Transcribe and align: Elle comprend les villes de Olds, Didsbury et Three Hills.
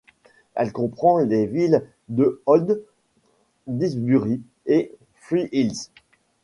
Elle 0.55 0.71
comprend 0.71 1.19
les 1.19 1.45
villes 1.45 1.83
de 2.09 2.41
Olds, 2.47 2.79
Didsbury 3.67 4.41
et 4.65 4.95
Three 5.27 5.47
Hills. 5.51 5.89